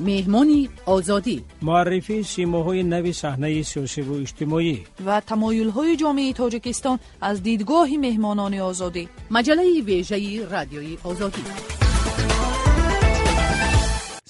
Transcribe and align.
مهمانی 0.00 0.68
آزادی. 0.86 1.44
معرفی 1.62 2.22
سیماهای 2.22 2.82
نوی 2.82 3.12
صحنه 3.12 3.62
سیاسی 3.62 4.02
و 4.02 4.12
اجتماعی. 4.12 4.84
و 5.06 5.20
تمایل 5.20 5.68
های 5.68 5.96
جامعه 5.96 6.32
تاجیکستان 6.32 6.98
از 7.20 7.42
دیدگاه 7.42 7.88
مهمانان 8.00 8.54
آزادی. 8.54 9.08
مجله 9.30 9.82
ویژه 9.82 10.48
رادیوی 10.48 10.98
آزادی. 11.04 11.42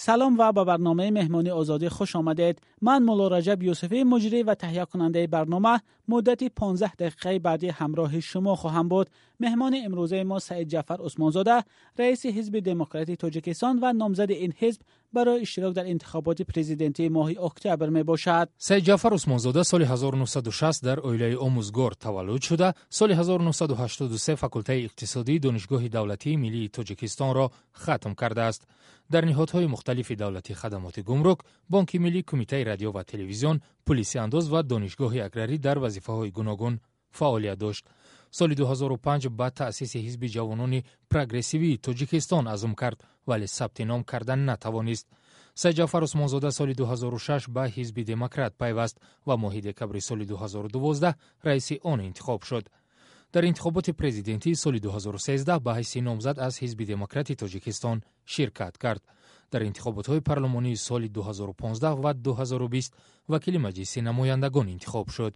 سلام 0.08 0.38
و 0.38 0.52
با 0.52 0.64
برنامه 0.64 1.10
مهمانی 1.10 1.50
آزادی 1.50 1.88
خوش 1.88 2.16
آمدید. 2.16 2.58
من 2.82 3.02
مولا 3.02 3.28
رجب 3.28 3.62
یوسفی 3.62 4.04
مجری 4.04 4.42
و 4.42 4.54
تهیه 4.54 4.84
کننده 4.84 5.26
برنامه 5.26 5.80
مدتی 6.08 6.48
15 6.48 6.94
دقیقه 6.94 7.38
بعدی 7.38 7.68
همراه 7.68 8.20
شما 8.20 8.56
خواهم 8.56 8.88
بود. 8.88 9.10
меҳмони 9.44 9.78
имрӯзаи 9.86 10.24
мо 10.30 10.38
саид 10.48 10.68
ҷаъфар 10.74 10.98
усмонзода 11.06 11.56
раиси 12.00 12.28
ҳизби 12.36 12.60
демократии 12.70 13.20
тоҷикистон 13.24 13.74
ва 13.82 13.90
номзади 14.02 14.34
ин 14.44 14.52
ҳизб 14.60 14.80
барои 15.16 15.42
иштирок 15.46 15.72
дар 15.78 15.86
интихоботи 15.94 16.44
президентии 16.52 17.08
моҳи 17.18 17.36
октябр 17.48 17.88
мебошад. 17.98 18.46
Саидҷаъфар 18.68 19.12
усмонзода 19.18 19.64
соли 19.64 19.84
1960 19.84 20.82
дар 20.88 20.98
оилаи 21.08 21.34
омӯзгор 21.46 21.92
таваллуд 22.04 22.42
шуда. 22.48 22.68
Соли 22.90 23.14
1983 23.14 24.36
факултаи 24.36 24.86
иқтисодии 24.88 25.42
донишгоҳи 25.46 25.88
давлатии 25.96 26.36
миллии 26.36 26.68
тоҷикистонро 26.76 27.46
хатм 27.72 28.12
кардааст. 28.20 28.62
Дар 29.12 29.24
ниҳодҳои 29.30 29.66
мухталифи 29.74 30.14
давлати 30.22 30.52
хадамоти 30.60 31.00
гумрук 31.08 31.44
бонки 31.72 31.96
миллӣ 32.04 32.22
кумитаи 32.30 32.64
радио 32.70 32.90
ва 32.92 33.02
телевизион 33.04 33.56
пулиси 33.86 34.16
андоз 34.24 34.44
ва 34.52 34.60
донишгоҳи 34.62 35.24
аграрӣ 35.26 35.56
дар 35.66 35.78
вазифаҳои 35.84 36.34
гуногун 36.38 36.74
фаъолият 37.18 37.58
дошт 37.58 37.84
соли 38.30 38.54
2005 38.54 39.28
ба 39.28 39.50
таъсиси 39.50 39.98
ҳизби 40.06 40.28
ҷавонони 40.36 40.84
прогрессивии 41.08 41.78
тоҷикистон 41.86 42.44
азм 42.54 42.72
кард 42.74 42.98
вале 43.26 43.46
сабти 43.46 43.84
ном 43.84 44.04
кардан 44.04 44.44
натавонист. 44.44 45.06
Сайҷаъфар 45.62 46.02
усмонзода 46.02 46.50
соли 46.52 46.74
2006 46.74 47.48
ба 47.48 47.64
ҳизби 47.76 48.04
демократ 48.04 48.52
пайваст 48.62 48.96
ва 49.26 49.34
моҳи 49.36 49.60
декабри 49.60 50.00
соли 50.00 50.24
2012 50.26 51.14
раиси 51.44 51.80
он 51.82 52.00
интихоб 52.00 52.44
шуд. 52.44 52.64
Дар 53.32 53.44
интихоботи 53.44 53.92
президентии 53.92 54.54
соли 54.54 54.80
2013 54.80 55.60
ба 55.60 55.72
ҳайси 55.78 56.00
номзад 56.00 56.38
аз 56.38 56.54
ҳизби 56.62 56.84
демократи 56.86 57.34
тоҷикистон 57.42 58.02
ширкат 58.26 58.78
кард. 58.78 59.02
Дар 59.52 59.62
интихоботҳои 59.62 60.20
парлумонии 60.20 60.76
соли 60.76 61.08
2015 61.08 61.96
ва 62.04 62.14
2020 62.14 62.92
вакили 63.28 63.58
маҷлиси 63.58 64.00
намояндагон 64.00 64.68
интихоб 64.68 65.10
шуд. 65.10 65.34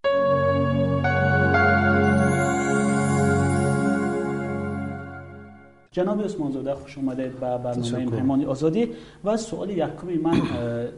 جناب 5.92 6.22
عثمانزاده 6.22 6.74
خوش 6.74 6.98
آمدید 6.98 7.32
به 7.32 7.58
برنامه 7.58 8.04
مهمانی 8.04 8.44
آزادی. 8.44 8.88
و 9.24 9.36
سوال 9.36 9.70
یکمی 9.70 10.14
من 10.14 10.40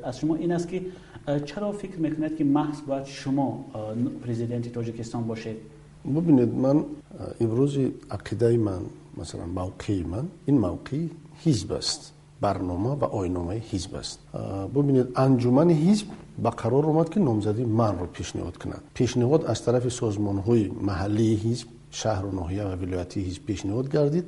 از 0.05 0.19
شما 0.19 0.34
این 0.34 0.53
است 0.53 0.69
که 0.69 0.83
چرا 1.45 1.73
فکر 1.73 1.98
می‌کنید 1.98 2.36
که 2.36 2.45
محض 2.45 2.81
باید 2.86 3.05
شما 3.05 3.64
پرزیدنت 4.27 4.73
تاجیکستان 4.73 5.27
باشید؟ 5.27 5.56
ببینید 6.17 6.55
من 6.55 6.84
امروز 7.41 7.78
عقیده 8.11 8.56
من 8.56 8.81
مثلا 9.17 9.47
موقع 9.47 10.03
من 10.11 10.28
این 10.47 10.59
موقع 10.59 10.98
حزب 11.45 11.73
است. 11.73 12.12
برنامه 12.41 12.91
و 12.91 13.05
آینامه 13.05 13.62
حزب 13.70 13.95
است. 13.95 14.19
ببینید 14.75 15.06
انجمن 15.17 15.70
حزب 15.70 16.06
با 16.42 16.51
قرار 16.51 16.86
اومد 16.86 17.08
که 17.08 17.20
نامزدی 17.20 17.64
من 17.64 17.98
رو 17.98 18.06
پیشنهاد 18.06 18.56
کند. 18.56 18.83
پیشنهاد 18.95 19.45
از 19.45 19.64
طرف 19.64 19.89
سازمان 19.89 20.39
های 20.39 20.69
محلی 20.69 21.34
حزب 21.36 21.67
شهر 21.91 22.25
و 22.25 22.33
ناحیه 22.33 22.64
و 22.64 22.77
ولایتی 22.77 23.20
حزب 23.25 23.42
پیشنهاد 23.47 23.92
گردید. 23.92 24.25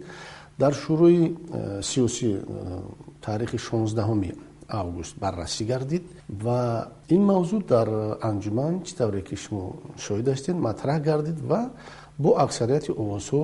дар 0.59 0.73
шӯрӯи 0.73 1.25
э, 1.29 1.83
сиёси 1.83 2.29
э, 2.37 2.81
таърихи 3.21 3.59
16 3.59 4.35
август 4.69 5.19
баррасӣ 5.19 5.65
гардид 5.65 6.05
ва 6.29 6.89
ин 7.09 7.23
мавзӯъ 7.25 7.61
дар 7.69 7.89
э, 7.89 8.19
анҷуман 8.29 8.75
чӣ 8.85 8.93
тавре 8.99 9.23
ки 9.23 9.37
шумо 9.37 9.65
шоҳид 10.05 10.29
ҳастед 10.29 10.57
матраҳ 10.67 10.99
гардид 11.09 11.39
ва 11.51 11.71
бо 12.19 12.31
аксарияти 12.45 12.91
овозҳо 13.03 13.43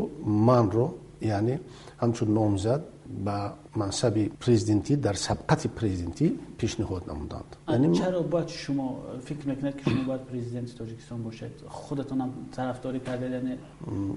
манро 0.48 0.86
яъне 1.20 1.60
ҳамчун 2.02 2.28
номзад 2.38 2.82
به 3.24 3.50
منصب 3.76 4.18
پرزیدنتی 4.40 4.96
در 4.96 5.12
سبقت 5.12 5.66
پرزیدنتی 5.66 6.38
پیشنهاد 6.58 7.10
نمودند. 7.10 7.56
یعنی 7.68 7.98
چرا 7.98 8.22
باید 8.22 8.48
شما 8.48 8.98
فکر 9.24 9.48
می‌کنید 9.48 9.76
که 9.76 9.90
شما 9.90 10.04
باید 10.06 10.20
پرزیدنت 10.20 10.74
تاجیکستان 10.78 11.22
باشید؟ 11.22 11.50
خودتون 11.68 12.20
هم 12.20 12.30
طرفداری 12.52 13.00
کرده 13.00 13.30
یعنی- 13.30 13.58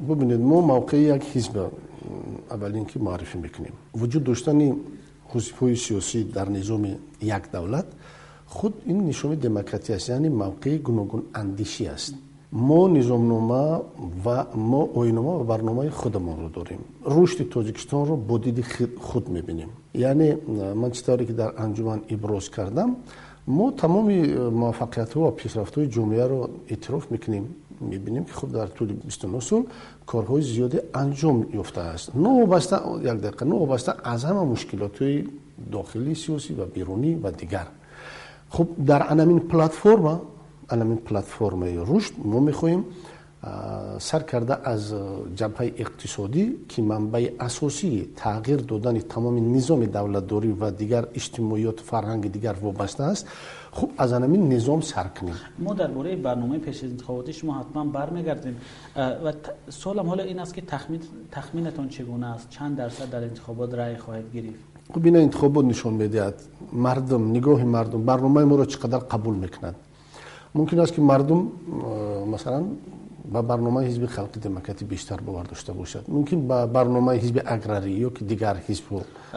ببینید 0.09 0.39
ما 0.39 0.61
موقع 0.61 0.97
یک 0.97 1.23
حزب 1.23 1.71
اول 2.51 2.75
اینکه 2.75 2.99
معرفی 2.99 3.37
می‌کنیم. 3.37 3.73
وجود 3.95 4.23
داشتن 4.23 4.75
حزب 5.27 5.73
سیاسی 5.73 6.23
در 6.23 6.49
نظام 6.49 6.85
یک 7.21 7.51
دولت 7.51 7.85
خود 8.47 8.73
این 8.85 9.07
نشان 9.07 9.35
دموکراسی 9.35 9.93
است. 9.93 10.09
یعنی 10.09 10.29
موقع 10.29 10.77
گوناگون 10.77 11.23
اندیشی 11.35 11.87
است. 11.87 12.13
ما 12.55 12.87
نظامنامه 12.87 13.81
و 14.25 14.45
ما 14.55 14.89
آینامه 14.95 15.29
و 15.29 15.43
برنامه 15.43 15.89
خودمان 15.89 16.39
رو 16.39 16.49
داریم. 16.49 16.79
رشد 17.05 17.49
تاجیکستان 17.49 18.07
رو 18.07 18.15
با 18.15 18.39
خود 18.99 19.29
می‌بینیم. 19.29 19.67
یعنی 19.93 20.33
من 20.75 20.91
چطوری 20.91 21.25
که 21.25 21.33
در 21.33 21.61
انجمن 21.61 22.01
ابراز 22.09 22.49
کردم 22.49 22.95
ما 23.47 23.71
تمام 23.71 24.07
موفقیت 24.49 25.13
ها 25.13 25.21
و 25.27 25.31
پیشرفت 25.31 25.77
های 25.77 25.87
جمعه 25.87 26.27
رو 26.27 26.49
اعتراف 26.67 27.11
می‌کنیم. 27.11 27.55
می‌بینیم 27.81 28.23
که 28.23 28.33
خب 28.33 28.51
در 28.51 28.67
طول 28.67 28.93
29 28.93 29.39
سال 29.39 29.63
کارهای 30.05 30.41
زیادی 30.41 30.79
انجام 30.93 31.45
یافته 31.53 31.81
است. 31.81 32.15
نوابسته 32.15 32.75
یک 33.01 33.07
دقیقه 33.07 33.45
نوابسته 33.45 33.93
از 34.03 34.25
همه 34.25 34.43
مشکلات 34.43 35.01
های 35.01 35.23
داخلی 35.71 36.15
سیاسی 36.15 36.53
و 36.53 36.65
بیرونی 36.65 37.15
و 37.15 37.31
دیگر. 37.31 37.67
خب 38.49 38.67
در 38.85 39.11
انمین 39.11 39.39
پلتفرم 39.39 40.21
الان 40.69 40.95
پلتفرم 40.95 41.63
رشد 41.63 42.13
ما 42.23 42.39
می‌خواهیم 42.39 42.85
سر 43.99 44.19
کرده 44.19 44.69
از 44.69 44.93
جبهه 45.35 45.73
اقتصادی 45.77 46.55
که 46.69 46.81
منبع 46.81 47.29
اساسی 47.39 48.09
تغییر 48.15 48.57
دادن 48.57 48.99
تمام 48.99 49.55
نظام 49.55 49.85
دولتداری 49.85 50.51
و 50.51 50.71
دیگر 50.71 51.07
اجتماعیات 51.13 51.79
فرهنگ 51.79 52.31
دیگر 52.31 52.53
وابسته 52.61 53.03
است. 53.03 53.27
خوب 53.71 53.91
از 53.97 54.13
همین 54.13 54.53
نظام 54.53 54.81
سر 54.81 55.03
کنیم. 55.03 55.33
ما 55.59 55.73
در 55.73 55.87
باره 55.87 56.15
برنامه 56.15 56.57
پیش 56.57 56.83
از 56.83 56.89
انتخاباتی 56.89 57.33
شما 57.33 57.53
حتما 57.59 57.85
برمیگردیم. 57.85 58.57
و 58.95 59.33
سوالم 59.69 60.07
حالا 60.07 60.23
این 60.23 60.39
است 60.39 60.53
که 60.53 60.61
تخمین 60.61 61.01
تخمینتون 61.31 61.89
چگونه 61.89 62.25
است؟ 62.25 62.49
چند 62.49 62.77
درصد 62.77 63.09
در 63.09 63.23
انتخابات 63.23 63.73
رأی 63.73 63.97
خواهد 63.97 64.33
گرفت؟ 64.33 64.59
خوب 64.93 65.05
این 65.05 65.15
انتخابات 65.15 65.65
نشون 65.65 65.93
می‌دهد. 65.93 66.41
مردم 66.73 67.29
نگاه 67.29 67.63
مردم 67.63 68.05
برنامه 68.05 68.43
ما 68.43 68.55
را 68.55 68.65
چقدر 68.65 68.97
قبول 68.97 69.35
می‌کنند 69.35 69.75
ممکن 70.55 70.79
است 70.79 70.93
که 70.93 71.01
مردم 71.01 71.47
مثلا 72.31 72.63
به 73.33 73.41
برنامه 73.41 73.83
حزب 73.83 74.05
خلق 74.05 74.31
دموکراتی 74.31 74.85
بیشتر 74.85 75.15
باور 75.15 75.43
داشته 75.43 75.73
باشد. 75.73 76.05
ممکن 76.07 76.47
به 76.47 76.65
برنامه 76.65 77.13
حزب 77.13 77.41
اگراری 77.45 77.91
یا 77.91 78.09
که 78.09 78.25
دیگر 78.25 78.55
حزب 78.67 78.83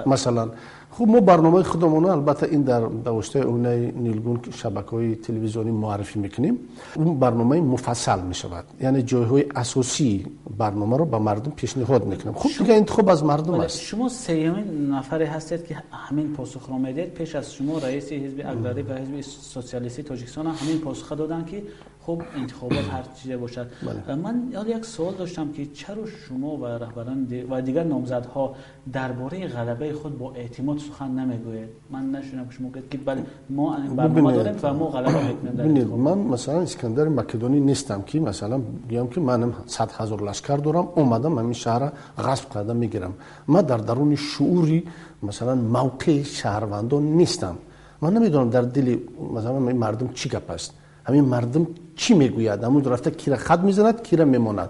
مثلا 0.07 0.51
خب 0.91 1.09
ما 1.09 1.21
برنامه 1.21 1.63
خودمون 1.63 2.05
البته 2.05 2.47
این 2.47 2.63
در 2.63 2.81
دوشته 2.81 3.39
اونه 3.39 3.93
نیلگون 3.97 4.41
شبکه 4.51 4.91
های 4.91 5.15
تلویزیونی 5.15 5.71
معرفی 5.71 6.19
می‌کنیم. 6.19 6.59
اون 6.97 7.19
برنامه 7.19 7.61
مفصل 7.61 8.21
می‌شود. 8.21 8.65
یعنی 8.81 9.03
جایهای 9.03 9.45
اساسی 9.57 10.27
برنامه 10.59 10.97
رو 10.97 11.05
به 11.05 11.19
مردم 11.19 11.51
پیشنهاد 11.51 12.05
می‌کنیم. 12.07 12.35
خب 12.35 12.49
دیگه 12.59 12.75
انتخاب 12.75 13.09
از 13.09 13.25
مردم 13.25 13.53
بله، 13.53 13.65
است. 13.65 13.81
شما 13.81 14.09
سیمین 14.09 14.91
نفری 14.91 15.25
هستید 15.25 15.67
که 15.67 15.83
همین 15.91 16.33
پاسخ 16.33 16.69
رو 16.69 16.79
می‌دید. 16.79 17.15
پیش 17.15 17.35
از 17.35 17.55
شما 17.55 17.79
رئیس 17.79 18.13
حزب 18.13 18.41
اقلاری 18.45 18.83
و 18.83 18.95
حزب 18.95 19.21
سوسیالیستی 19.21 20.03
تاجیکستان 20.03 20.47
همین 20.47 20.79
پاسخ 20.79 21.13
دادن 21.13 21.45
که 21.45 21.63
خوب 22.01 22.23
انتخابات 22.37 22.89
هر 22.91 23.05
چیزی 23.23 23.37
باشد. 23.37 23.67
بله. 24.07 24.15
من 24.15 24.49
یاد 24.53 24.69
یک 24.69 24.85
سوال 24.85 25.15
داشتم 25.15 25.53
که 25.53 25.67
چرا 25.67 26.07
شما 26.07 26.57
و 26.57 26.67
رهبران 26.67 27.29
و 27.51 27.63
دیگر 27.63 27.85
نامزدها 27.85 28.55
درباره 28.93 29.47
غلبه 29.47 29.93
خود 29.93 30.19
با 30.19 30.33
اعتماد 30.35 30.78
سوخان 30.79 31.09
سخن 31.09 31.21
نمی‌گوید. 31.21 31.69
من 31.91 32.11
نشونم 32.11 32.47
که 32.47 32.53
شما 32.55 32.71
که 32.91 32.99
بله 32.99 33.23
ما 33.51 33.77
برنامه 33.97 34.33
داریم 34.33 34.55
و 34.63 34.73
ما 34.75 34.87
غلط 34.87 35.15
ببینید 35.59 35.85
خب. 35.85 35.93
من 35.93 36.19
مثلا 36.19 36.61
اسکندر 36.61 37.09
مکدونی 37.09 37.61
نیستم 37.61 38.03
که 38.03 38.21
مثلا 38.21 38.61
بگم 38.91 39.07
که 39.07 39.21
منم 39.21 39.53
100 39.67 39.93
هزار 39.93 40.23
لشکر 40.23 40.57
دارم 40.57 40.89
اومدم 40.95 41.39
همین 41.39 41.53
شهر 41.53 41.93
غصب 42.19 42.55
کرده 42.55 42.73
می‌گیرم. 42.73 43.13
من 43.49 43.63
در 43.63 43.77
درون 43.77 44.15
شعوری 44.15 44.85
مثلا 45.23 45.55
موقع 45.55 46.23
شهروندان 46.23 47.03
نیستم. 47.03 47.57
من 48.03 48.13
نمی‌دونم 48.15 48.51
در 48.51 48.63
دل 48.63 48.97
مثلا 49.35 49.59
مردم 49.59 50.09
چی 50.15 50.29
گپ 50.29 50.51
است. 50.51 50.73
همین 51.05 51.25
مردم 51.25 51.67
چی 51.97 52.15
می‌گوید؟ 52.15 52.65
همون 52.65 52.85
رفته 52.85 53.11
کیره 53.11 53.37
خط 53.37 53.61
می‌زند 53.61 54.03
کیره 54.03 54.25
میماند؟ 54.25 54.69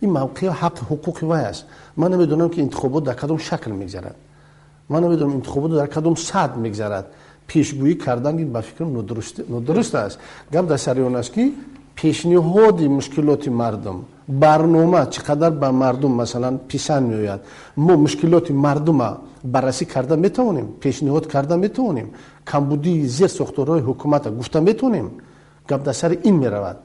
این 0.00 0.10
موقع 0.12 0.48
حق 0.48 0.78
حقوق 0.78 1.24
وای 1.24 1.40
است. 1.40 1.64
من 1.96 2.12
نمی‌دونم 2.12 2.48
که 2.48 2.62
انتخابات 2.62 3.04
در 3.04 3.14
کدام 3.14 3.38
شکل 3.38 3.70
میگذرد. 3.70 4.14
من 4.90 5.04
نمی‌دونم 5.04 5.32
انتخابات 5.32 5.70
در 5.70 5.86
کدوم 5.86 6.14
صد 6.14 6.56
میگذرد. 6.56 7.06
پیشگویی 7.46 7.94
کردن 7.94 8.38
این 8.38 8.52
به 8.52 8.60
فکر 8.60 8.84
ندرست, 8.84 9.40
ندرست 9.50 9.94
است. 9.94 10.18
گم 10.52 10.66
در 10.66 10.76
سر 10.76 11.00
اون 11.00 11.16
است 11.16 11.32
که 11.32 11.50
پیشنهاد 11.94 12.82
مشکلات 12.82 13.48
مردم. 13.48 14.02
برنامه 14.28 15.06
چقدر 15.06 15.50
به 15.50 15.70
مردم 15.70 16.10
مثلا 16.10 16.56
پیشان 16.68 17.02
میآید. 17.02 17.40
ما 17.76 17.96
مشکلات 17.96 18.50
مردم 18.50 19.18
بررسی 19.44 19.84
کرده 19.84 20.16
می‌تونیم 20.16 20.68
پیشنهاد 20.80 21.32
کرده 21.32 21.56
می‌تونیم 21.56 22.10
کمبودی 22.46 23.06
زیر 23.06 23.26
ساختارهای 23.26 23.80
حکومت 23.80 24.38
گفته 24.38 24.60
می‌تونیم 24.60 25.10
گپ 25.68 25.82
در 25.84 25.92
سر 25.92 26.18
این 26.22 26.36
می‌رود. 26.36 26.76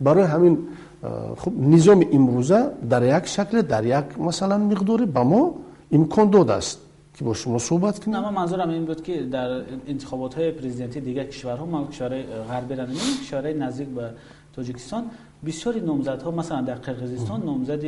برای 0.00 0.24
همین 0.24 0.58
خب 1.36 1.52
نظام 1.60 2.04
امروزه 2.12 2.66
در 2.90 3.18
یک 3.18 3.26
شکل 3.26 3.62
در 3.62 3.84
یک 3.86 4.20
مثلا 4.20 4.58
مقدار 4.58 5.04
به 5.04 5.22
ما 5.22 5.54
امکان 5.92 6.30
داده 6.30 6.52
است. 6.52 6.78
که 7.14 7.24
با 7.24 7.34
شما 7.34 7.58
صحبت 7.58 8.04
کنیم. 8.04 8.16
نه 8.16 8.22
من 8.22 8.34
منظورم 8.34 8.70
این 8.70 8.84
بود 8.84 9.02
که 9.02 9.22
در 9.22 9.62
انتخابات 9.86 10.34
های 10.34 10.50
پرزیدنتی 10.50 11.00
دیگر 11.00 11.24
کشورها 11.24 11.66
ما 11.66 11.86
کشورهای 11.86 12.22
غربی 12.22 12.74
رنده 12.74 12.94
کشورهای 13.22 13.54
نزدیک 13.54 13.88
به 13.88 14.10
تاجیکستان 14.52 15.04
بسیاری 15.46 15.80
نامزدها 15.80 16.30
مثلا 16.30 16.60
در 16.60 16.74
قرقیزستان 16.74 17.42
نامزد 17.42 17.84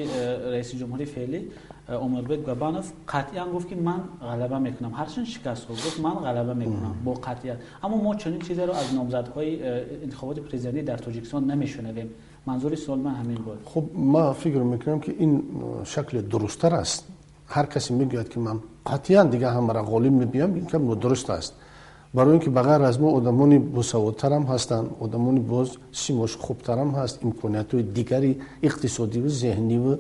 رئیس 0.53 0.75
جمهوری 0.75 1.05
فعلی 1.05 1.49
عمربک 1.89 2.39
گبانوف 2.39 2.93
هم 3.37 3.53
گفت 3.53 3.69
که 3.69 3.77
من 3.77 4.01
غلبه 4.23 4.59
می‌کنم. 4.59 4.93
هرچند 4.95 5.25
شکست 5.25 5.65
خورد 5.65 5.79
گفت 5.79 6.01
من 6.01 6.11
غلبه 6.11 6.55
می‌کنم 6.55 6.95
با 7.05 7.15
قطعیت. 7.15 7.57
اما 7.83 7.97
ما 7.97 8.15
چنین 8.15 8.39
چیزی 8.39 8.63
رو 8.63 8.73
از 8.73 8.95
نامزدهای 8.95 9.69
انتخابات 10.03 10.39
پرزیدنتی 10.41 10.83
در 10.83 10.97
تاجیکستان 10.97 11.51
نمیشنویم. 11.51 12.11
منظور 12.47 12.75
سوال 12.75 12.99
من 12.99 13.15
همین 13.15 13.35
بود. 13.35 13.59
خب 13.65 13.85
ما 13.95 14.33
فکر 14.33 14.59
می‌کنم 14.59 15.01
که 15.01 15.15
این 15.19 15.43
شکل 15.85 16.21
درستتر 16.21 16.75
است. 16.75 17.09
هر 17.47 17.67
کسی 17.67 17.95
می‌گوید 17.95 18.29
که 18.29 18.41
من 18.41 18.61
قطعا 18.87 19.23
دیگه 19.23 19.51
هم 19.51 19.71
را 19.71 19.83
غالب 19.83 20.13
میبیم 20.13 20.55
این 20.55 20.67
کم 20.67 20.95
درست 20.95 21.31
است. 21.31 21.53
برای 22.15 22.31
اینکه 22.31 22.51
بغیر 22.51 22.83
از 22.83 23.01
ما 23.01 23.17
ادمانی 23.17 23.59
بسوادتر 23.59 24.33
هم 24.33 24.43
هستند 24.43 24.87
ادمانی 25.03 25.41
باز 25.41 25.69
سیماش 25.93 26.37
خوبتر 26.37 26.79
هم 26.79 26.91
هست 26.91 27.19
امکانیت 27.25 27.75
های 27.75 27.83
دیگری 27.83 28.41
اقتصادی 28.63 29.21
و 29.21 29.29
ذهنی 29.29 29.79
و 29.79 29.97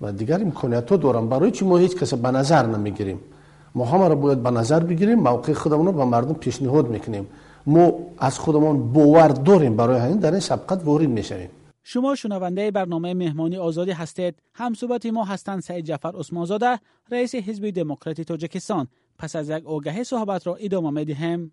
و 0.00 0.12
دیگر 0.12 0.40
امکانیت 0.40 0.90
ها 0.90 0.96
دارن. 0.96 1.28
برای 1.28 1.50
چی 1.50 1.64
ما 1.64 1.76
هیچ 1.76 1.96
کس 1.96 2.14
به 2.14 2.30
نظر 2.30 2.66
نمی‌گیریم؟ 2.66 3.20
ما 3.74 3.84
هم 3.84 4.02
را 4.02 4.14
باید 4.14 4.42
به 4.42 4.50
نظر 4.50 4.80
بگیریم 4.80 5.18
موقع 5.18 5.52
خودمون 5.52 5.86
رو 5.86 5.92
به 5.92 6.04
مردم 6.04 6.34
پیشنهاد 6.34 6.88
می‌کنیم. 6.88 7.26
ما 7.66 7.92
از 8.18 8.38
خودمون 8.38 8.92
باور 8.92 9.28
داریم 9.28 9.76
برای 9.76 9.98
همین 9.98 10.16
در 10.16 10.30
این 10.30 10.40
سبقت 10.40 10.84
وارد 10.84 11.08
می‌شویم. 11.08 11.48
شما 11.88 12.14
شنونده 12.14 12.70
برنامه 12.70 13.14
مهمانی 13.14 13.56
آزادی 13.56 13.90
هستید. 13.90 14.42
همصحبت 14.54 15.06
ما 15.06 15.24
هستند 15.24 15.62
سعید 15.62 15.84
جعفر 15.84 16.12
عثمانزاده 16.16 16.80
رئیس 17.10 17.34
حزب 17.34 17.70
دموکراتی 17.70 18.24
تاجیکستان. 18.24 18.88
پس 19.18 19.36
از 19.36 19.50
یک 19.50 19.66
آگهی 19.66 20.04
صحبت 20.04 20.46
را 20.46 20.54
ادامه 20.54 20.90
می 20.90 21.04
دهیم 21.04 21.52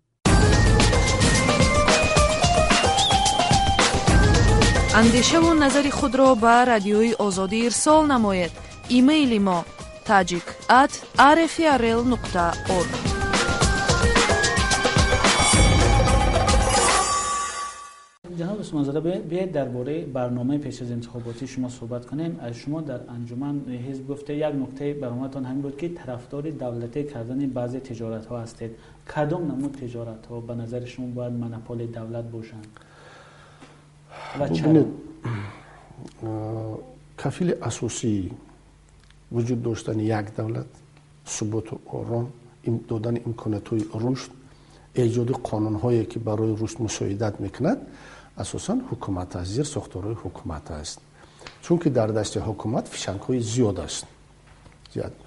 اندیشه 4.94 5.38
و 5.38 5.54
نظری 5.54 5.90
خود 5.90 6.14
را 6.14 6.34
به 6.34 6.64
رادیوی 6.64 7.14
آزادی 7.14 7.64
ارسال 7.64 8.12
نمایید 8.12 8.50
ایمیل 8.88 9.42
ما 9.42 9.64
tajik 10.06 10.48
at 10.68 10.92
rfrl.org 11.18 13.03
دوست 18.64 18.74
منظره 18.74 19.18
بیاید 19.18 19.52
درباره 19.52 20.04
برنامه 20.04 20.58
پیش 20.58 20.82
از 20.82 20.90
انتخاباتی 20.90 21.46
شما 21.46 21.68
صحبت 21.68 22.06
کنیم. 22.06 22.36
از 22.40 22.54
شما 22.54 22.80
در 22.80 23.00
انجمن 23.08 23.60
حزب 23.88 24.08
گفته 24.08 24.36
یک 24.36 24.42
نکته 24.42 24.94
برنامهتان 24.94 25.44
همین 25.44 25.62
بود 25.62 25.76
که 25.76 25.88
طرفدار 25.88 26.50
دولتی 26.50 27.04
کردن 27.04 27.46
بعضی 27.46 27.80
تجارت 27.80 28.26
ها 28.26 28.40
هستید. 28.40 28.70
کدام 29.16 29.52
نمود 29.52 29.72
تجارت 29.72 30.26
ها 30.26 30.40
به 30.40 30.54
نظر 30.54 30.84
شما 30.84 31.06
باید 31.06 31.32
منپال 31.32 31.86
دولت 31.86 32.24
باشند؟ 32.24 32.66
و 34.40 34.48
چرا؟ 34.48 34.84
کفیل 37.18 37.54
اساسی 37.62 38.30
وجود 39.32 39.62
داشتن 39.62 40.00
یک 40.00 40.36
دولت 40.36 40.66
ثبوت 41.26 41.72
و 41.72 41.78
آرام 41.86 42.32
دادن 42.88 43.16
امکانات 43.26 43.72
رشد 43.94 44.30
ایجاد 44.94 45.30
قانون 45.30 45.74
هایی 45.74 46.04
که 46.04 46.18
برای 46.18 46.56
رشد 46.60 46.82
مساعدت 46.82 47.40
می‌کند. 47.40 47.78
اساسا 48.38 48.78
حکومت 48.90 49.36
است 49.36 49.50
زیر 49.50 49.64
ساختار 49.64 50.12
حکومت 50.12 50.70
است 50.70 50.98
چون 51.62 51.78
که 51.78 51.90
در 51.90 52.06
دست 52.06 52.36
حکومت 52.36 52.88
فشنگ 52.88 53.20
های 53.20 53.40
زیاد 53.40 53.80
است 53.80 54.06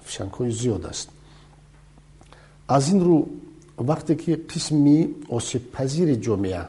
فشنگ 0.04 0.30
های 0.30 0.50
زیاد 0.50 0.86
است 0.86 1.08
از 2.68 2.92
این 2.92 3.04
رو 3.04 3.26
وقتی 3.78 4.16
که 4.16 4.36
قسمی 4.36 5.14
آسیب 5.28 5.72
پذیر 5.72 6.14
جامعه 6.14 6.64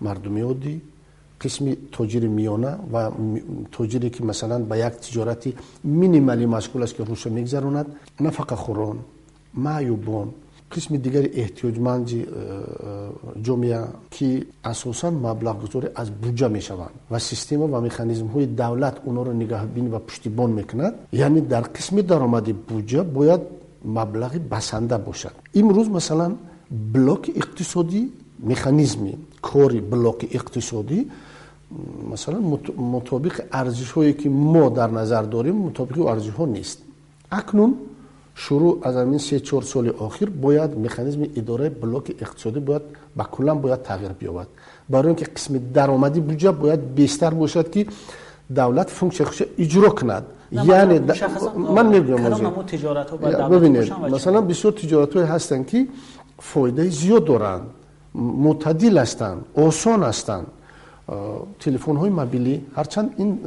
مردمی 0.00 0.40
عادی 0.40 0.82
قسمی 1.40 1.76
تاجر 1.92 2.26
میانه 2.26 2.78
و 2.92 3.10
تاجری 3.72 4.10
که 4.10 4.24
مثلا 4.24 4.58
به 4.58 4.78
یک 4.78 4.84
تجارتی 4.84 5.54
مینیمالی 5.84 6.46
مشغول 6.46 6.82
است 6.82 6.94
که 6.94 7.04
روش 7.04 7.26
میگذروند 7.26 7.86
نه 8.20 8.30
فقط 8.30 8.58
خوران 8.58 8.98
معیوبان 9.54 10.34
قسم 10.74 10.96
دیگر 10.96 11.28
احتیاجمند 11.32 12.10
جمعه 13.42 13.84
که 14.10 14.46
اساسا 14.64 15.10
مبلغ 15.10 15.62
گذاری 15.62 15.88
از 15.94 16.10
بودجه 16.10 16.48
می 16.48 16.62
شوند 16.62 16.90
و 17.10 17.18
سیستم 17.18 17.62
و 17.62 17.80
مکانیزم 17.80 18.26
های 18.26 18.46
دولت 18.46 18.96
اونا 19.04 19.22
رو 19.22 19.32
نگاه 19.32 19.66
بین 19.66 19.90
و 19.92 19.98
پشتیبان 19.98 20.50
می‌کند 20.50 20.94
یعنی 21.12 21.40
در 21.40 21.60
قسم 21.60 22.00
درآمد 22.00 22.46
بودجه 22.56 23.02
باید 23.02 23.40
مبلغ 23.84 24.32
بسنده 24.50 24.98
باشد 24.98 25.32
امروز 25.54 25.88
مثلا 25.88 26.32
بلوک 26.92 27.30
اقتصادی 27.36 28.12
مکانیزمی 28.42 29.14
کاری 29.42 29.80
بلوک 29.80 30.28
اقتصادی 30.32 31.10
مثلا 32.12 32.38
مطابق 32.78 33.40
ارزش 33.52 33.90
هایی 33.92 34.12
که 34.12 34.28
ما 34.28 34.68
در 34.68 34.90
نظر 34.90 35.22
داریم 35.22 35.54
مطابق 35.54 36.06
ارزش 36.06 36.28
ها 36.28 36.46
نیست 36.46 36.78
اکنون 37.32 37.74
شروع 38.34 38.80
از 38.82 38.96
همین 38.96 39.18
سه 39.18 39.40
چهار 39.40 39.62
سال 39.62 39.88
آخر 39.88 40.26
باید 40.26 40.78
مکانیزم 40.78 41.22
اداره 41.36 41.68
بلوک 41.68 42.14
اقتصادی 42.20 42.60
باید 42.60 42.82
با 43.16 43.24
کلا 43.24 43.54
باید 43.54 43.82
تغییر 43.82 44.12
بیابد. 44.12 44.46
برای 44.90 45.06
اینکه 45.06 45.24
قسم 45.24 45.58
درآمدی 45.74 46.20
بودجه 46.20 46.50
باید 46.50 46.94
بیشتر 46.94 47.30
باشد 47.30 47.70
که 47.70 47.86
دولت 48.54 48.90
فونکسیون 48.90 49.28
خودش 49.28 49.42
اجرا 49.58 49.90
کند. 49.90 50.24
یعنی 50.52 50.98
د... 50.98 51.10
من 51.76 51.86
میگم 51.86 52.62
تجارت 52.62 53.10
ها 53.10 53.16
ببینید 53.48 53.92
مثلا 53.92 54.40
بسیار 54.40 54.72
تجارت 54.72 55.16
های 55.16 55.24
هستن 55.24 55.64
که 55.64 55.86
فایده 56.40 56.90
زیاد 56.90 57.24
دارند 57.24 57.62
معتدل 58.14 58.98
هستند 58.98 59.44
آسان 59.54 60.02
هستند 60.02 60.46
تلفن 61.60 61.96
های 61.96 62.10
موبایلی 62.10 62.66
هرچند 62.76 63.14
این 63.16 63.38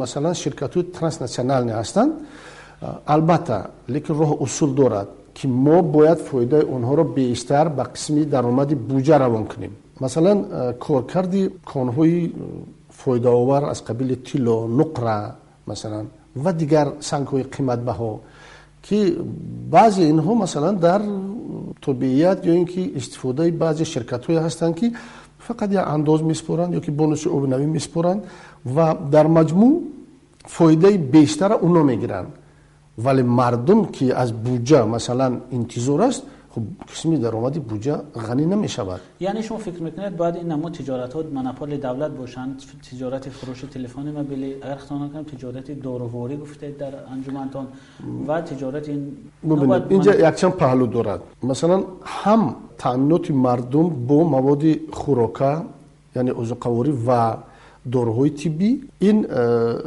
مثلا 0.00 0.32
شرکت 0.32 0.74
های 0.74 0.82
ترانس 0.82 1.22
هستند 1.48 2.12
албатта 3.06 3.70
лекин 3.88 4.14
роҳ 4.20 4.30
усул 4.40 4.70
дорад 4.80 5.08
ки 5.34 5.46
мо 5.46 5.82
бояд 5.82 6.20
фоидаи 6.20 6.64
онҳоро 6.76 7.04
бештар 7.04 7.68
ба 7.68 7.84
қисми 7.94 8.24
даромади 8.24 8.74
буҷа 8.74 9.18
равон 9.18 9.46
кунем. 9.46 9.72
Масалан 10.00 10.38
коркарди 10.80 11.50
конҳои 11.72 12.32
фоидаовар 12.90 13.62
аз 13.64 13.80
қабили 13.88 14.16
тилло 14.16 14.68
нуқра 14.68 15.34
масалан 15.66 16.06
ва 16.36 16.52
дигар 16.52 16.86
сангҳои 17.00 17.44
қиматбаҳо 17.54 18.18
ки 18.82 19.16
баъзе 19.74 20.02
инҳо 20.12 20.34
масалан 20.34 20.76
дар 20.76 21.02
тобеият 21.80 22.44
ё 22.46 22.52
ин 22.60 22.66
ки 22.66 22.92
истифодаи 22.96 23.50
баъзе 23.50 23.84
ширкатҳое 23.84 24.40
ҳастанд 24.46 24.74
ки 24.80 24.94
фақат 25.46 25.70
як 25.72 25.88
андоз 25.88 26.22
меспоранд 26.22 26.74
ё 26.74 26.80
ки 26.80 26.90
бонуси 26.90 27.28
обинавӣ 27.28 27.66
меспоранд 27.66 28.20
ва 28.64 28.86
дар 29.10 29.26
маҷмӯъ 29.26 29.80
фоидаи 30.46 30.98
бештара 30.98 31.56
онҳо 31.66 31.82
мегиранд 31.84 32.28
ولی 32.98 33.22
مردم 33.22 33.84
که 33.84 34.14
از 34.14 34.32
بوجا 34.32 34.86
مثلا 34.86 35.40
انتظار 35.52 36.02
است 36.02 36.22
خب 36.54 36.62
قسمی 36.88 37.18
درآمدی 37.18 37.58
بوجا 37.58 37.96
غنی 38.28 38.46
نمی‌شود. 38.46 39.00
یعنی 39.20 39.42
شما 39.42 39.58
فکر 39.58 39.82
می‌کنید 39.82 40.16
بعد 40.16 40.36
این 40.36 40.52
نمو 40.52 40.70
تجارت 40.70 41.12
ها 41.12 41.22
منپال 41.34 41.76
دولت 41.76 42.10
باشند 42.10 42.62
تجارت 42.90 43.28
فروش 43.28 43.60
تلفن 43.60 44.02
موبایل 44.02 44.54
اگر 44.62 44.74
خطا 44.74 44.98
نکنم 44.98 45.22
تجارت 45.22 45.82
دارواری 45.82 46.36
گفته 46.36 46.74
در 46.78 46.92
انجمنتان 47.12 47.66
و 48.28 48.40
تجارت 48.40 48.88
این 48.88 49.16
ببینید 49.42 49.82
اینجا 49.88 50.12
من... 50.12 50.28
یک 50.28 50.34
چند 50.34 50.52
پهلو 50.52 50.86
دارد. 50.86 51.20
مثلا 51.42 51.84
هم 52.04 52.54
تامینات 52.78 53.30
مردم 53.30 53.88
با 53.88 54.24
مواد 54.24 54.62
خوراکه 54.92 55.56
یعنی 56.16 56.30
اوزقواری 56.30 56.94
و 57.06 57.36
داروهای 57.92 58.30
طبی 58.30 58.82
این 58.98 59.26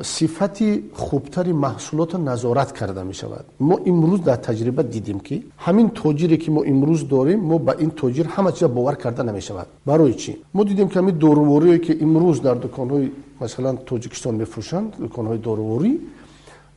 صفت 0.01 0.57
خوبتر 0.93 1.51
محصولات 1.51 2.15
نظارت 2.15 2.77
کرده 2.77 3.03
می 3.03 3.13
شود 3.13 3.45
ما 3.59 3.79
امروز 3.85 4.23
در 4.23 4.35
تجربه 4.35 4.83
دیدیم 4.83 5.19
که 5.19 5.43
همین 5.57 5.89
تاجری 5.89 6.37
که 6.37 6.51
ما 6.51 6.61
امروز 6.63 7.07
داریم 7.07 7.39
ما 7.39 7.57
به 7.57 7.75
این 7.79 7.89
تاجر 7.89 8.23
همه 8.23 8.51
چیز 8.51 8.67
باور 8.67 8.95
کرده 8.95 9.23
نمی 9.23 9.41
شود 9.41 9.67
برای 9.85 10.13
چی؟ 10.13 10.37
ما 10.53 10.63
دیدیم 10.63 10.87
که 10.87 10.99
همین 10.99 11.17
داروهایی 11.17 11.79
که 11.79 11.97
امروز 12.01 12.41
در 12.41 12.53
دکانهای 12.53 13.11
مثلا 13.41 13.75
تاجیکستان 13.75 14.35
میفروشند 14.35 14.93
دکان‌های 14.99 15.37
داروهایی 15.37 15.99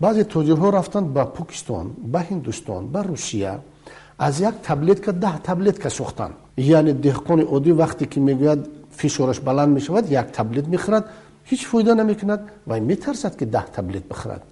بعضی 0.01 0.25
تاجرها 0.25 0.71
رفتند 0.71 1.15
به 1.15 1.25
پاکستان 1.25 1.91
به 2.13 2.21
هندوستان 2.21 2.89
به 2.89 3.03
روسیه 3.03 3.59
از 4.19 4.41
یک 4.41 4.55
تبلت 4.63 5.05
که 5.05 5.13
ده 5.13 5.39
تبلت 5.39 5.81
که 5.81 5.89
سوختن 5.89 6.31
یعنی 6.57 6.93
دهقان 6.93 7.41
عادی 7.41 7.73
وقتی 7.73 8.07
که 8.07 8.21
می‌گوید 8.21 8.80
فشارش 8.91 9.41
بلند 9.41 9.69
می 9.69 9.81
شود 9.81 10.13
یک 10.13 10.19
تبلت 10.19 10.69
می 10.69 10.79
خرد 10.79 11.05
هیچ 11.45 11.67
فایده 11.67 11.95
نمی 11.95 12.15
کند 12.15 12.51
و 12.67 12.81
می 12.81 12.97
ترسد 12.97 13.37
که 13.37 13.45
ده 13.45 13.65
تبلت 13.65 14.03
بخرد. 14.03 14.43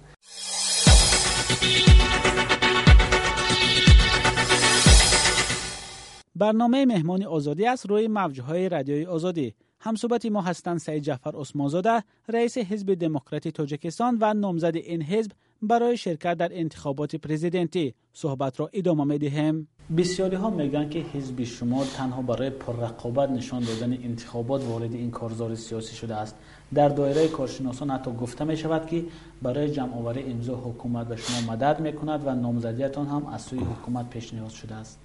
برنامه 6.35 6.85
مهمانی 6.85 7.25
آزادی 7.25 7.65
است 7.65 7.89
روی 7.89 8.07
موجه 8.07 8.43
های 8.43 8.69
رادیوی 8.69 9.05
آزادی. 9.05 9.53
همصحبت 9.81 10.25
ما 10.25 10.41
هستند 10.41 10.77
سید 10.77 11.03
جعفر 11.03 11.31
عثمانزاده 11.35 12.03
رئیس 12.29 12.57
حزب 12.57 12.93
دموکرات 12.93 13.47
تاجیکستان 13.47 14.17
و 14.21 14.33
نامزد 14.33 14.75
این 14.75 15.01
حزب 15.01 15.31
برای 15.61 15.97
شرکت 15.97 16.37
در 16.37 16.49
انتخابات 16.51 17.15
پرزیدنتی. 17.15 17.93
صحبت 18.13 18.59
را 18.59 18.69
ادامه 18.73 19.03
می‌دهیم 19.03 19.67
بسیاری 19.97 20.35
ها 20.35 20.49
میگن 20.49 20.89
که 20.89 20.99
حزب 20.99 21.43
شما 21.43 21.85
تنها 21.85 22.21
برای 22.21 22.49
پررقابت 22.49 23.29
نشان 23.29 23.63
دادن 23.63 23.93
انتخابات 23.93 24.65
وارد 24.65 24.93
این 24.93 25.11
کارزار 25.11 25.55
سیاسی 25.55 25.95
شده 25.95 26.15
است. 26.15 26.35
در 26.73 26.89
دایره 26.89 27.27
کارشناسان 27.27 27.89
حتی 27.89 28.11
گفته 28.11 28.43
می 28.43 28.57
شود 28.57 28.87
که 28.87 29.05
برای 29.41 29.71
جمع 29.71 29.93
آوری 29.97 30.23
امضا 30.23 30.55
حکومت 30.55 31.07
به 31.07 31.15
شما 31.15 31.51
مدد 31.51 31.79
می 31.79 31.93
کند 31.93 32.27
و 32.27 32.35
نامزدیتان 32.35 33.07
هم 33.07 33.25
از 33.25 33.41
سوی 33.41 33.59
حکومت 33.59 34.09
پیشنهاد 34.09 34.49
شده 34.49 34.75
است. 34.75 34.99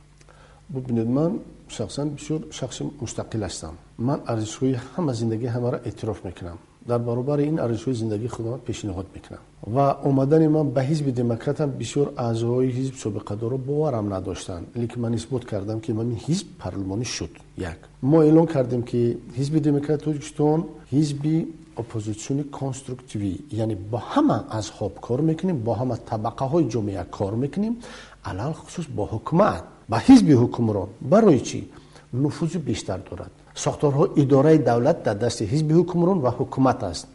ببینید 0.74 1.06
من 1.06 1.38
شخصا 1.68 2.04
بسیار 2.04 2.46
شخص 2.50 2.82
مستقل 3.02 3.42
هستم. 3.42 3.74
من 3.98 4.20
ارزش‌های 4.26 4.74
همه 4.74 5.12
زندگی 5.12 5.46
همه 5.46 5.70
را 5.70 5.78
اعتراف 5.78 6.24
می‌کنم. 6.24 6.58
در 6.88 6.98
برابر 6.98 7.38
این 7.38 7.60
ارزش‌های 7.60 7.94
زندگی 7.94 8.28
خودم 8.28 8.58
پیشنهاد 8.58 9.06
می‌کنم. 9.14 9.38
و 9.74 9.78
اومدن 9.78 10.48
من 10.48 10.70
به 10.70 10.82
حزب 10.82 11.10
دموکرات 11.10 11.60
هم 11.60 11.70
بسیار 11.70 12.12
اعضای 12.16 12.70
حزب 12.70 12.94
سابقه 12.94 13.34
دارو 13.34 13.58
باورم 13.58 14.14
نداشتن. 14.14 14.66
لیکن 14.76 15.00
من 15.00 15.14
اثبات 15.14 15.44
کردم 15.50 15.80
که 15.80 15.92
من 15.92 16.12
حزب 16.26 16.46
پارلمانی 16.58 17.04
شد. 17.04 17.30
یک. 17.58 17.68
ما 18.02 18.22
اعلان 18.22 18.46
کردیم 18.46 18.82
که 18.82 19.16
حزب 19.36 19.58
دموکرات 19.58 20.00
تاجیکستان 20.00 20.64
حزب 20.92 21.44
اپوزیسیون 21.78 22.42
کنسترکتیوی. 22.42 23.38
یعنی 23.52 23.74
با 23.74 23.98
همه 23.98 24.40
احزاب 24.50 25.00
کار 25.00 25.20
می‌کنیم 25.20 25.64
با 25.64 25.74
همه 25.74 25.96
طبقه 25.96 26.44
های 26.44 26.68
جامعه 26.68 27.04
کار 27.10 27.34
می‌کنیم. 27.34 27.76
علی‌الخصوص 28.24 28.84
با 28.96 29.04
حکومت. 29.06 29.62
با 29.88 29.96
حزب 29.96 30.30
حکمران. 30.30 30.88
برای 31.10 31.40
چی؟ 31.40 31.68
نفوذ 32.14 32.56
بیشتر 32.56 32.96
دارد. 32.96 33.30
ساختارها 33.54 34.08
اداره 34.16 34.58
دولت 34.58 35.02
در 35.02 35.14
دست 35.14 35.42
حزب 35.42 35.72
حکمران 35.72 36.18
و 36.18 36.30
حکومت 36.30 36.84
است. 36.84 37.06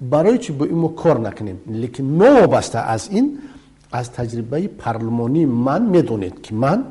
برای 0.00 0.38
چی 0.38 0.52
با 0.52 0.64
این 0.64 0.88
کار 0.88 1.20
نکنیم؟ 1.20 1.60
لیکن 1.66 2.04
نوابسته 2.04 2.78
از 2.78 3.08
این 3.10 3.38
از 3.92 4.12
تجربه 4.12 4.68
پارلمانی 4.68 5.44
من 5.44 5.86
می‌دونید 5.86 6.42
که 6.42 6.54
من 6.54 6.84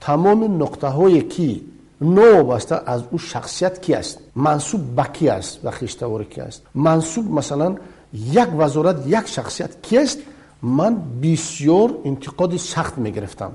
تمام 0.00 0.62
نقطه 0.62 0.86
هایی 0.86 1.22
که 1.22 1.60
نوابسته 2.00 2.80
از 2.86 3.02
او 3.10 3.18
شخصیت 3.18 3.82
کی 3.82 3.94
است؟ 3.94 4.18
منصوب 4.36 4.80
به 4.96 5.06
کی 5.12 5.28
است 5.28 5.60
و 5.64 5.70
خیشتوار 5.70 6.24
کی 6.24 6.40
است؟ 6.40 6.62
منصوب 6.74 7.30
مثلا 7.30 7.76
یک 8.14 8.48
وزارت 8.58 9.06
یک 9.06 9.26
شخصیت 9.26 9.82
کی 9.82 9.98
است؟ 9.98 10.18
من 10.62 10.96
بسیار 11.22 11.94
انتقاد 12.04 12.56
سخت 12.56 12.98
می‌گرفتم. 12.98 13.52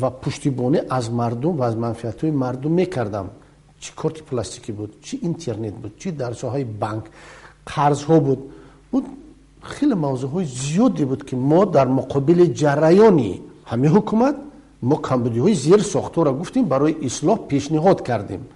و 0.00 0.10
پشتیبانی 0.10 0.78
از 0.90 1.10
مردم 1.10 1.50
و 1.50 1.62
از 1.62 1.76
منفیت 1.76 2.22
های 2.22 2.30
مردم 2.30 2.70
می‌کردم 2.70 3.30
چی 3.80 3.92
کارت 3.96 4.22
پلاستیکی 4.22 4.72
بود 4.72 5.00
چی 5.02 5.18
اینترنت 5.22 5.72
بود 5.72 5.98
چی 5.98 6.10
درس 6.10 6.44
های 6.44 6.64
بانک 6.64 7.04
قرض 7.66 8.04
ها 8.04 8.20
بود 8.20 8.50
بود 8.90 9.04
خیلی 9.62 9.94
موضوع 9.94 10.30
های 10.30 10.44
زیادی 10.44 11.04
بود 11.04 11.26
که 11.26 11.36
ما 11.36 11.64
در 11.64 11.86
مقابل 11.86 12.46
جریانی 12.46 13.40
همه 13.64 13.88
حکومت 13.88 14.34
ما 14.82 14.96
کمبودی 14.96 15.38
های 15.38 15.54
زیر 15.54 15.82
ساختار 15.82 16.26
را 16.26 16.38
گفتیم 16.38 16.64
برای 16.64 16.96
اصلاح 17.02 17.38
پیشنهاد 17.38 18.06
کردیم 18.06 18.46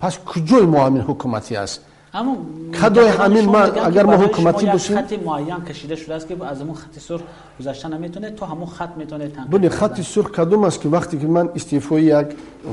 پس 0.00 0.18
کجای 0.18 0.66
ما 0.66 0.86
همین 0.86 1.02
حکومتی 1.02 1.56
است 1.56 1.80
اما 2.14 2.36
کدای 2.82 3.08
همین 3.08 3.44
ما 3.44 3.58
اگر 3.58 4.02
ما 4.02 4.16
حکومتی 4.16 4.66
باشیم 4.66 4.96
خط 4.96 5.12
معین 5.12 5.64
کشیده 5.68 5.96
شده 5.96 6.14
است 6.14 6.28
که 6.28 6.44
از 6.44 6.60
اون 6.62 6.74
خط 6.74 6.98
سرخ 6.98 7.20
گذشته 7.60 7.88
نمی‌تونه 7.88 8.30
تو 8.30 8.44
همون 8.44 8.66
خط 8.66 8.88
می‌تونه 8.96 9.28
تنقیب 9.28 9.58
بله 9.58 9.68
خط 9.68 10.00
سرخ 10.00 10.30
کدوم 10.30 10.64
است 10.64 10.80
که 10.80 10.88
وقتی 10.88 11.18
که 11.18 11.26
من 11.26 11.48
استعفای 11.54 12.02
یک 12.02 12.26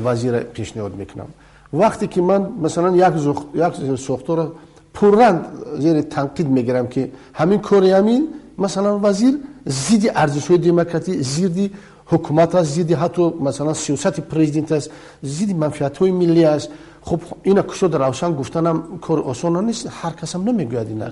وزیر 0.05 0.39
پیشنهاد 0.39 0.95
می‌کنم 0.95 1.25
وقتی 1.73 2.07
که 2.07 2.21
من 2.21 2.49
مثلا 2.61 2.95
یک 2.95 3.17
زخ... 3.17 3.41
یک 3.55 3.99
ساختار 3.99 4.51
پررند 4.93 5.45
زیر 5.79 6.01
تنقید 6.01 6.47
می‌گیرم 6.47 6.87
که 6.87 7.11
همین 7.33 7.59
کاری 7.59 7.91
همین 7.91 8.27
مثلا 8.57 8.99
وزیر 8.99 9.39
زیدی 9.65 10.09
ارزش 10.09 10.47
های 10.47 10.57
دموکراتی 10.57 11.23
زیدی 11.23 11.71
حکومت 12.05 12.55
است 12.55 12.71
زیدی 12.71 12.93
حتی 12.93 13.33
مثلا 13.41 13.73
سیاست 13.73 14.19
پرزیدنت 14.19 14.71
است 14.71 14.89
زیدی 15.21 15.53
منفعت 15.53 15.97
های 15.97 16.11
ملی 16.11 16.45
است. 16.45 16.69
خب 17.07 17.19
اینا 17.43 17.61
که 17.61 17.73
شد 17.73 17.95
روشن 17.95 18.35
گفتنم 18.35 18.83
کار 19.01 19.19
آسان 19.19 19.65
نیست 19.65 19.87
هر 19.91 20.11
کس 20.11 20.35
هم 20.35 20.43
نمی‌گوید 20.43 20.87
اینا. 20.87 21.09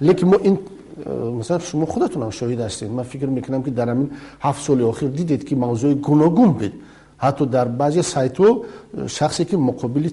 لیکن 0.00 0.26
ما 0.26 0.36
این 0.36 0.58
مثلا 1.38 1.58
شما 1.58 1.86
خودتون 1.86 2.22
هم 2.22 2.30
شاهد 2.30 2.60
هستید 2.60 2.90
من 2.90 3.02
فکر 3.02 3.26
می‌کنم 3.26 3.62
که 3.62 3.70
در 3.70 3.88
همین 3.88 4.10
هفت 4.40 4.60
سال 4.66 4.82
اخیر 4.82 5.08
دیدید 5.08 5.48
که 5.48 5.56
موضوع 5.56 5.94
گوناگون 5.94 6.52
بود. 6.52 6.72
حتی 7.18 7.46
در 7.46 7.64
بعضی 7.64 8.02
سایت 8.02 8.38
ها 8.38 8.60
شخصی 9.06 9.44
که 9.44 9.56
مقابل 9.56 10.08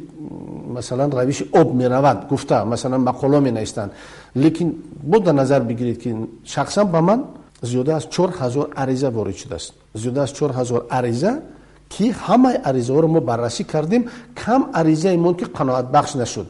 مثلا 0.75 1.05
روش 1.05 1.43
آب 1.53 1.75
می 1.75 1.89
گفته 2.31 2.63
مثلا 2.63 2.97
مقاله 2.97 3.39
می 3.39 3.51
نیستن 3.51 3.89
لیکن 4.35 4.73
بود 5.11 5.29
نظر 5.29 5.59
بگیرید 5.59 6.01
که 6.01 6.15
شخصا 6.43 6.83
به 6.83 7.01
من 7.01 7.23
زیاده 7.61 7.93
از 7.93 8.09
چور 8.09 8.33
هزار 8.39 8.69
عریضه 8.75 9.09
وارد 9.09 9.35
شده 9.35 9.55
است. 9.55 9.73
زیاده 9.93 10.21
از 10.21 10.33
چور 10.33 10.51
هزار 10.51 10.85
عریضه 10.91 11.41
که 11.89 12.11
همه 12.11 12.49
عریضه 12.49 12.93
ها 12.93 12.99
رو 12.99 13.07
ما 13.07 13.19
بررسی 13.19 13.63
کردیم. 13.63 14.05
کم 14.37 14.65
عریضه 14.73 15.09
ایمون 15.09 15.33
که 15.33 15.45
قناعت 15.45 15.91
بخش 15.91 16.15
نشد. 16.15 16.47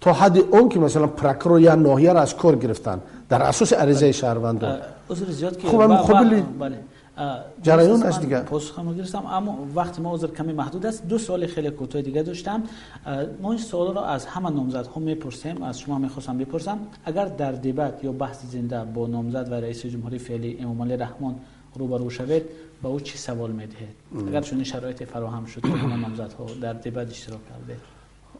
تا 0.00 0.12
حد 0.12 0.38
اون 0.38 0.68
که 0.68 0.78
مثلا 0.80 1.06
پرکرو 1.06 1.60
یا 1.60 1.74
ناحیه 1.74 2.12
را 2.12 2.20
از 2.20 2.36
کار 2.36 2.56
گرفتن. 2.56 3.00
در 3.28 3.42
اساس 3.42 3.72
عریضه 3.72 4.12
شهروندان. 4.12 4.78
خب 5.64 5.80
هم 5.80 5.92
مقابل 5.92 6.42
جریان 7.62 8.02
است 8.02 8.20
دیگه. 8.20 8.40
پاسخ 8.40 8.78
هم 8.78 8.94
گرفتم 8.94 9.26
اما 9.26 9.58
وقتی 9.74 10.02
ما 10.02 10.14
عذر 10.14 10.26
کمی 10.26 10.52
محدود 10.52 10.86
است. 10.86 11.08
دو 11.08 11.18
سال 11.18 11.46
خیلی 11.46 11.70
کوتاه 11.70 12.02
دیگه 12.02 12.22
داشتم. 12.22 12.62
ما 13.42 13.52
این 13.52 13.60
سوال 13.60 13.94
رو 13.94 14.00
از 14.00 14.26
همه 14.26 14.50
نامزد 14.50 14.88
هم 14.96 15.02
می‌پرسیم 15.02 15.62
از 15.62 15.80
شما 15.80 15.98
می‌خواستم 15.98 16.38
بپرسم. 16.38 16.78
اگر 17.04 17.24
در 17.24 17.52
دیبت 17.52 18.04
یا 18.04 18.12
بحث 18.12 18.38
زنده 18.52 18.84
با 18.84 19.06
نامزد 19.06 19.52
و 19.52 19.54
رئیس 19.54 19.86
جمهوری 19.86 20.18
فعلی 20.18 20.58
امام 20.62 20.82
علی 20.82 20.96
رحمان 20.96 21.34
روبرو 21.74 22.10
شوید 22.10 22.42
با 22.82 22.88
او 22.88 23.00
چی 23.00 23.18
سوال 23.18 23.50
می‌دهید 23.50 24.28
اگر 24.28 24.40
چون 24.40 24.64
شرایط 24.64 25.02
فراهم 25.02 25.44
شد 25.44 25.66
همه 25.66 25.96
نامزدها 25.96 26.46
در 26.60 26.72
دیبت 26.72 27.10
اشتراک 27.10 27.40
کرده. 27.48 27.76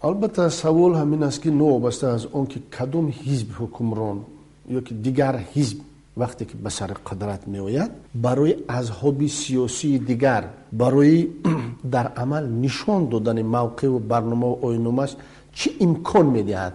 البته 0.03 0.49
سوال 0.49 0.95
همین 0.95 1.23
است 1.23 1.43
که 1.43 1.51
نو 1.51 1.71
وابسته 1.71 2.07
از 2.07 2.27
اون 2.27 2.47
که 2.47 2.61
کدوم 2.61 3.13
حزب 3.27 3.47
حکمران 3.59 4.25
یا 4.69 4.81
که 4.81 4.95
دیگر 4.95 5.37
حزب 5.37 5.79
وقتی 6.17 6.45
که 6.45 6.55
به 6.65 6.71
سر 6.71 6.87
قدرت 6.87 7.49
می 7.49 7.59
آید 7.59 7.91
برای 8.15 8.57
اصحاب 8.69 9.27
سیاسی 9.27 9.99
دیگر 9.99 10.45
برای 10.73 11.29
در 11.95 12.07
عمل 12.07 12.49
نشان 12.49 13.09
دادن 13.09 13.43
موقع 13.43 13.89
و 13.89 13.99
برنامه 13.99 14.47
و 14.47 14.67
آینامش 14.67 15.17
چی 15.53 15.71
امکان 15.81 16.27
می 16.27 16.43
دهد 16.43 16.73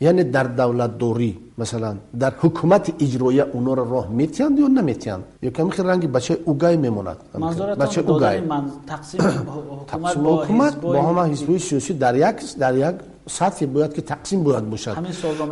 یعنی 0.00 0.24
در 0.24 0.42
دولت 0.42 0.98
دوری 0.98 1.38
مثلا 1.58 1.96
در 2.18 2.32
حکومت 2.40 2.92
اجرایی 3.02 3.40
اونا 3.40 3.74
را 3.74 3.82
راه 3.82 4.08
میتیند 4.08 4.58
یا 4.58 4.66
نمیتیند 4.66 5.24
یا 5.42 5.50
کمی 5.50 5.70
خیلی 5.70 5.88
رنگی 5.88 6.06
بچه 6.06 6.38
اوگای 6.44 6.76
میموند 6.76 7.16
بچه 7.80 8.00
اوگای. 8.00 8.42
تقسیم 8.86 9.20
حکومت 9.20 10.16
با, 10.18 10.44
حکومت 10.44 10.76
با 10.80 11.02
همه 11.02 11.32
حزب 11.32 11.56
سیاسی 11.56 11.94
در 11.94 12.16
یک 12.16 12.56
در 12.58 12.76
یک 12.76 12.94
سطح 13.28 13.66
باید 13.66 13.94
که 13.94 14.02
تقسیم 14.02 14.42
باید 14.42 14.70
باشد. 14.70 14.96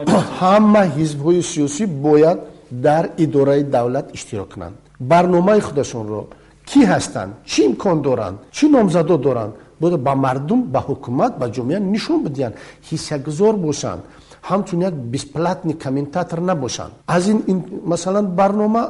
همه 0.40 0.78
حزب 0.78 1.40
سیاسی 1.40 1.86
باید 1.86 2.38
در 2.82 3.10
اداره 3.18 3.62
دولت 3.62 4.10
اشتراک 4.12 4.48
کنند. 4.48 4.74
برنامه 5.00 5.60
خودشون 5.60 6.08
رو 6.08 6.26
کی 6.66 6.84
هستند 6.84 7.34
چی 7.44 7.64
امکان 7.64 8.00
دارند 8.00 8.38
چی 8.50 8.68
نامزدا 8.68 9.16
دارند 9.16 9.52
باید 9.80 10.04
با 10.04 10.14
مردم 10.14 10.62
با 10.62 10.80
حکومت 10.80 11.38
با 11.38 11.48
جامعه 11.48 11.78
نشون 11.78 12.24
بدین 12.24 12.50
حسگذار 12.90 13.52
باشند 13.52 14.02
همچون 14.46 14.82
یک 14.82 14.94
بیسپلاتنی 14.94 15.72
کامنتاتر 15.72 16.40
نباشند 16.40 16.92
از 17.08 17.28
این, 17.28 17.42
این 17.46 17.64
مثلا 17.86 18.22
برنامه 18.22 18.80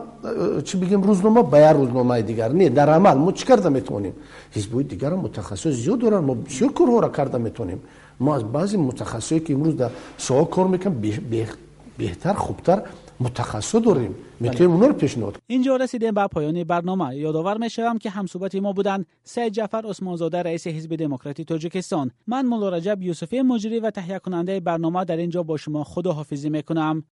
چی 0.64 0.78
بگیم 0.78 1.02
روزنامه 1.02 1.42
با 1.42 1.58
یک 1.58 1.76
روزنامه 1.76 2.22
دیگر 2.22 2.52
نه 2.52 2.68
در 2.68 2.90
عمل 2.90 3.14
ما 3.14 3.32
چی 3.32 3.46
کرده 3.46 3.68
می‌تونیم 3.68 4.12
حزبای 4.52 4.84
دیگر 4.84 5.14
متخصص 5.14 5.66
زیاد 5.68 5.98
دارن 5.98 6.18
ما 6.18 6.34
بسیار 6.34 6.72
کارها 6.72 6.98
را 6.98 7.08
کرده 7.08 7.38
می‌تونیم 7.38 7.80
ما 8.20 8.36
از 8.36 8.44
بعضی 8.52 8.76
متخصصی 8.76 9.40
که 9.40 9.54
امروز 9.54 9.76
در 9.76 9.90
سوا 10.18 10.44
کار 10.44 10.66
می‌کنن 10.66 10.94
بهتر 11.98 12.32
خوبتر 12.32 12.82
متخصص 13.20 13.74
داریم 13.74 14.14
می‌تونیم 14.44 14.72
اونا 14.72 14.86
رو 14.86 14.92
پیشنهاد 14.92 15.38
اینجا 15.46 15.76
رسیدیم 15.76 16.14
به 16.14 16.26
پایان 16.26 16.64
برنامه. 16.64 17.16
یادآور 17.16 17.58
می‌شوم 17.58 17.98
که 17.98 18.10
همصحبت 18.10 18.54
ما 18.54 18.72
بودند 18.72 19.06
سید 19.24 19.52
جعفر 19.52 19.82
عثمانزاده 19.86 20.42
رئیس 20.42 20.66
حزب 20.66 20.96
دموکراتی 20.96 21.44
تاجیکستان. 21.44 22.10
من 22.26 22.46
مولا 22.46 22.68
رجب 22.68 23.02
یوسفی 23.02 23.42
مجری 23.42 23.80
و 23.80 23.90
تهیه 23.90 24.18
کننده 24.18 24.60
برنامه 24.60 25.04
در 25.04 25.16
اینجا 25.16 25.42
با 25.42 25.56
شما 25.56 25.84
خداحافظی 25.84 26.50
می‌کنم. 26.50 27.04